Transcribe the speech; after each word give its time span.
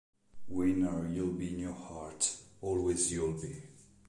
Winner 0.47 1.07
you’ll 1.09 1.33
be 1.33 1.53
in 1.53 1.59
your 1.59 1.73
heart, 1.73 2.35
always 2.59 3.11
you’ll 3.11 3.33
be. 3.39 3.61